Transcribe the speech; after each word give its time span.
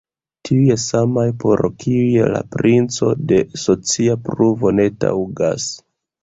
Tiuj 0.47 0.77
samaj, 0.83 1.25
por 1.43 1.61
kiuj 1.83 2.23
la 2.35 2.41
principo 2.55 3.11
de 3.33 3.43
socia 3.65 4.17
pruvo 4.31 4.73
ne 4.79 4.89
taŭgas. 5.05 5.71